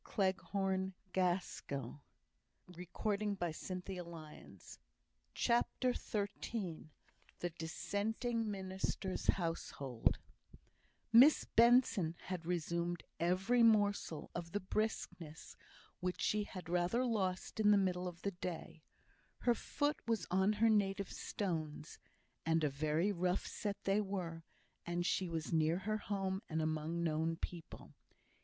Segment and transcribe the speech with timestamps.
[0.17, 2.01] Get the ostler's lantern,
[2.65, 3.19] and look out
[3.85, 4.79] the luggage."
[5.35, 6.89] CHAPTER XIII
[7.37, 10.17] The Dissenting Minister's Household
[11.13, 15.55] Miss Benson had resumed every morsel of the briskness
[15.99, 18.81] which she had rather lost in the middle of the day;
[19.41, 21.99] her foot was on her native stones,
[22.43, 24.41] and a very rough set they were,
[24.83, 27.93] and she was near her home and among known people.